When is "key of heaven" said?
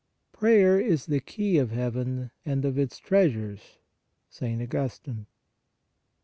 1.19-2.31